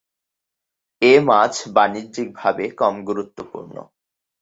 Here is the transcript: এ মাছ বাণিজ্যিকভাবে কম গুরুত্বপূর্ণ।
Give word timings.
এ 1.01 1.13
মাছ 1.27 1.53
বাণিজ্যিকভাবে 1.75 2.65
কম 2.79 2.95
গুরুত্বপূর্ণ। 3.07 3.75